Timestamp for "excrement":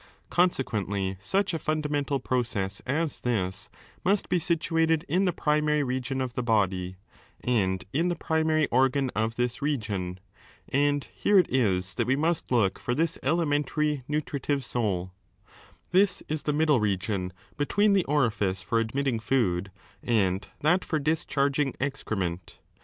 21.79-22.57